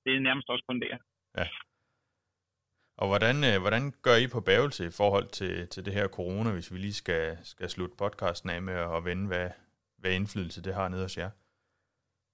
[0.03, 0.95] det er nærmest også kun der.
[3.01, 6.49] Og hvordan, øh, hvordan gør I på bævelse i forhold til, til det her corona,
[6.53, 9.47] hvis vi lige skal, skal slutte podcasten af med at vende, hvad,
[10.01, 11.32] hvad indflydelse det har nede hos jer?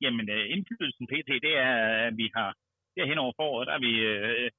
[0.04, 1.74] Jamen, øh, indflydelsen pt, det er,
[2.08, 2.50] at vi har,
[2.96, 4.50] der hen over foråret, der har vi øh,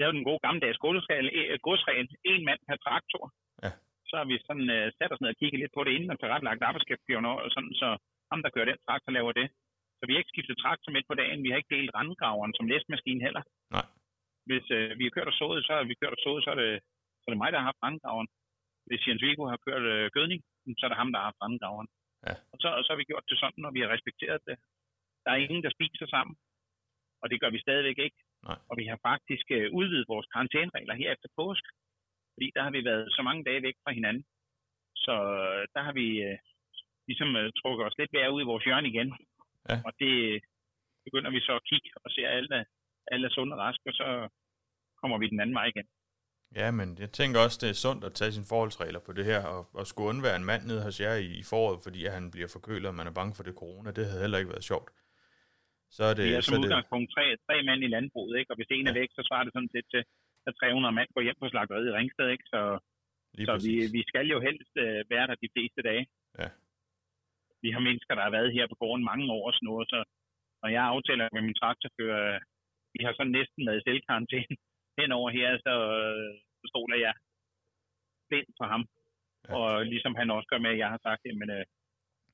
[0.00, 3.24] lavet den gode gammeldags godsregel, øh, godsregel, en mand per traktor.
[3.64, 3.70] Ja.
[4.08, 6.18] Så har vi sådan øh, sat os ned og kigget lidt på det inden og
[6.20, 7.88] tilrettelagt arbejdsskabsgiverne, og sådan, så
[8.30, 9.46] ham, der kører den traktor, laver det.
[9.98, 12.68] Så vi har ikke skiftet traktor midt på dagen, vi har ikke delt randgraveren som
[12.72, 13.42] læsmaskine heller.
[13.76, 13.86] Nej.
[14.48, 16.58] Hvis øh, vi har kørt og sået, så har vi kørt og sået, så er
[16.62, 16.72] det,
[17.20, 18.30] så er det mig, der har haft randgraveren.
[18.88, 20.40] Hvis Jens Viggo har kørt øh, gødning,
[20.78, 21.88] så er det ham, der har haft randgraveren.
[22.26, 22.34] Ja.
[22.52, 24.56] Og så, og så har vi gjort det sådan, og vi har respekteret det.
[25.24, 26.36] Der er ingen, der spiser sammen,
[27.22, 28.20] og det gør vi stadigvæk ikke.
[28.48, 28.58] Nej.
[28.70, 31.64] Og vi har faktisk øh, udvidet vores karantæneregler her efter påsk,
[32.34, 34.24] fordi der har vi været så mange dage væk fra hinanden.
[35.04, 36.38] Så øh, der har vi øh,
[37.08, 39.08] ligesom øh, trukket os lidt mere ud i vores hjørne igen.
[39.70, 39.76] Ja.
[39.86, 40.14] Og det
[41.04, 42.66] begynder vi så at kigge og se, alle,
[43.12, 44.06] alle er sunde og raske, og så
[45.00, 45.86] kommer vi den anden vej igen.
[46.60, 49.40] Ja, men jeg tænker også, det er sundt at tage sine forholdsregler på det her,
[49.54, 52.26] og, og skulle undvære en mand nede hos jer i, i foråret, fordi at han
[52.34, 54.90] bliver forkølet, og man er bange for det corona, det havde heller ikke været sjovt.
[55.96, 58.34] Så er det, Vi er så som er det, udgangspunkt tre, tre mænd i landbruget,
[58.40, 58.50] ikke?
[58.52, 58.98] og hvis en er Ja.
[59.00, 60.02] væk, så svarer det sådan set til,
[60.48, 62.28] at 300 mand går hjem på slagteriet i Ringsted.
[62.34, 62.46] Ikke?
[62.54, 62.60] Så,
[63.36, 63.92] lige så vi, præcis.
[63.96, 66.04] vi skal jo helst øh, være der de fleste dage.
[66.40, 66.48] Ja.
[67.64, 69.98] Vi har mennesker, der har været her på gården mange år nu, så
[70.62, 72.40] når jeg aftaler med min traktorfører,
[72.94, 74.56] vi har sådan næsten været selvkarantæne
[74.98, 76.30] henover her, så, øh,
[76.60, 77.14] så stoler jeg
[78.28, 78.82] blind på ham.
[78.84, 78.94] Ja.
[79.48, 79.54] Ja.
[79.58, 81.64] Og ligesom han også gør med, at jeg har sagt, at øh,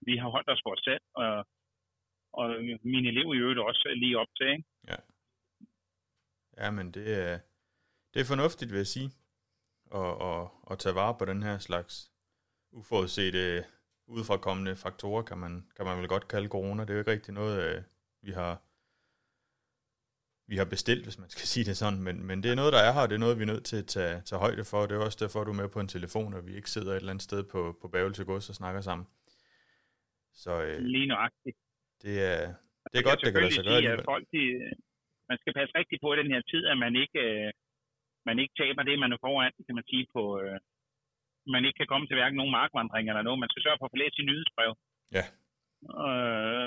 [0.07, 1.47] vi har holdt os for os selv, og,
[2.33, 2.47] og
[2.93, 4.49] mine elever i øvrigt også lige op til.
[4.55, 4.65] Ikke?
[6.61, 7.39] Ja, men det er,
[8.15, 9.11] det er fornuftigt, vil jeg sige,
[10.01, 12.13] at, at, at tage vare på den her slags
[12.73, 13.65] uforudsete
[14.07, 16.83] udefrakommende faktorer, kan man, kan man vel godt kalde corona.
[16.83, 17.83] Det er jo ikke rigtig noget, øh,
[18.23, 18.63] vi har
[20.51, 22.83] vi har bestilt, hvis man skal sige det sådan, men, men det er noget, der
[22.87, 24.79] er her, og det er noget, vi er nødt til at tage, tage højde for,
[24.83, 26.93] og det er også derfor, du er med på en telefon, og vi ikke sidder
[26.93, 29.07] et eller andet sted på, på Bavelse Gods og snakker sammen.
[30.43, 31.57] Så øh, Lige nøjagtigt.
[32.05, 32.43] det er,
[32.93, 34.43] det er godt, det kan lade sig gøre sige, folk, de,
[35.31, 37.49] man skal passe rigtig på i den her tid, at man ikke, øh,
[38.29, 40.59] man ikke taber det, man er foran, kan man sige, på, øh,
[41.55, 43.43] man ikke kan komme til hverken nogen markvandring eller noget.
[43.45, 44.71] Man skal sørge for at få læst sin nyhedsbrev.
[45.17, 45.25] Ja.
[46.07, 46.67] Øh,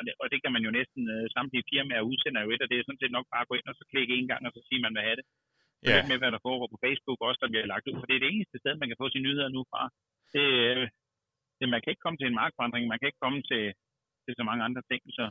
[0.00, 2.68] og, det, og det kan man jo næsten, øh, samtlige firmaer udsender jo et, og
[2.70, 4.52] det er sådan set nok bare at gå ind og så klikke en gang, og
[4.54, 5.26] så sige, man vil have det.
[5.28, 5.86] Ja.
[5.86, 8.16] Ja, Lidt med, hvad der foregår på Facebook også, der bliver lagt ud, for det
[8.16, 9.82] er det eneste sted, man kan få sine nyheder nu fra.
[10.34, 10.84] Det, øh,
[11.58, 13.64] det, man kan ikke komme til en markvandring, man kan ikke komme til,
[14.24, 15.24] til så mange andre ting, så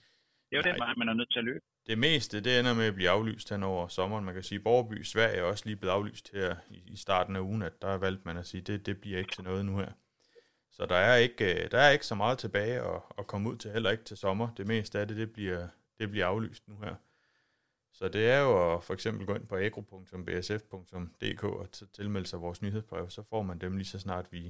[0.47, 0.71] det er jo Nej.
[0.71, 1.65] den vej, man er nødt til at løbe.
[1.91, 4.25] det meste, det ender med at blive aflyst hen over sommeren.
[4.25, 6.49] Man kan sige, Borgerby Sverige er også lige blevet aflyst her
[6.93, 9.35] i, starten af ugen, at der er valgt man at sige, det, det bliver ikke
[9.35, 9.91] til noget nu her.
[10.79, 13.57] Så der er ikke, øh, der er ikke så meget tilbage at, at komme ud
[13.57, 14.47] til, heller ikke til sommer.
[14.59, 15.67] Det meste af det, det bliver,
[15.99, 16.95] det bliver aflyst nu her.
[17.93, 21.65] Så det er jo at for eksempel gå ind på agro.bsf.dk og
[21.97, 24.41] tilmelde sig vores nyhedsbrev, så får man dem lige så snart vi,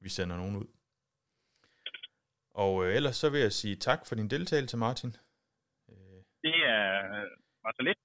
[0.00, 0.68] vi sender nogen ud.
[2.64, 5.10] Og øh, ellers så vil jeg sige tak for din deltagelse, Martin.
[5.90, 6.84] Øh, Det er
[7.64, 7.98] var så lidt.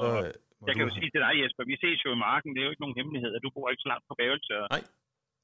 [0.00, 0.32] så, øh,
[0.68, 2.50] Jeg kan jo sige til dig, Jesper, vi ses jo i marken.
[2.54, 4.52] Det er jo ikke nogen hemmelighed, at du bor ikke så langt på Bavelse.
[4.62, 4.82] og- Nej.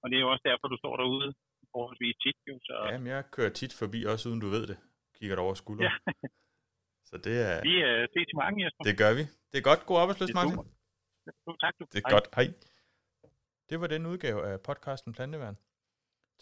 [0.03, 1.29] Og det er jo også derfor, du står derude
[1.79, 2.37] forholdsvis tit.
[2.49, 4.79] Jo, så Jamen, jeg kører tit forbi, også uden du ved det.
[5.17, 5.93] Kigger dig over skulderen.
[6.07, 6.13] Ja.
[7.11, 8.83] Så det er, vi øh, ses i marken, Jesper.
[8.89, 9.23] det gør vi.
[9.51, 9.81] Det er godt.
[9.87, 10.57] God arbejdsløs, er Martin.
[11.47, 11.85] Jo, tak, du.
[11.93, 12.15] Det er Hej.
[12.17, 12.27] godt.
[12.39, 12.47] Hej.
[13.71, 15.57] Det var den udgave af podcasten Planteværn.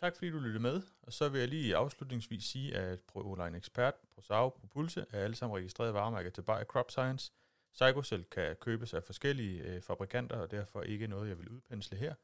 [0.01, 3.95] Tak fordi du lyttede med, og så vil jeg lige afslutningsvis sige, at ProLine Expert,
[4.15, 7.33] ProSau, Propulse er alle sammen registrerede varemærker til Bayer Crop Science.
[7.73, 12.15] Psychocell kan købes af forskellige øh, fabrikanter, og derfor ikke noget, jeg vil udpensle her.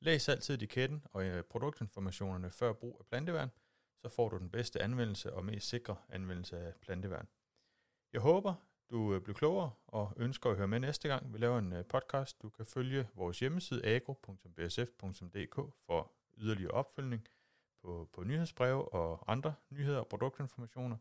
[0.00, 3.50] Læs altid etiketten og øh, produktinformationerne før brug af planteværn,
[3.98, 7.28] så får du den bedste anvendelse og mest sikre anvendelse af planteværn.
[8.12, 8.54] Jeg håber,
[8.90, 11.84] du øh, bliver klogere og ønsker at høre med næste gang, vi laver en øh,
[11.84, 12.42] podcast.
[12.42, 15.54] Du kan følge vores hjemmeside agro.bsf.dk
[15.86, 17.28] for yderligere opfølgning
[17.82, 20.96] på, på nyhedsbreve og andre nyheder og produktinformationer.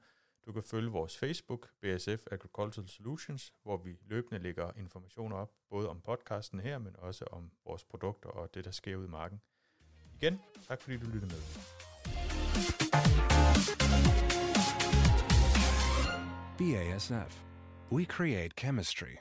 [0.45, 5.89] Du kan følge vores Facebook, BSF Agricultural Solutions, hvor vi løbende lægger informationer op, både
[5.89, 9.41] om podcasten her, men også om vores produkter og det, der sker ude i marken.
[10.21, 11.41] Igen, tak fordi du lyttede med.
[16.57, 17.43] BASF.
[17.91, 19.15] We create chemistry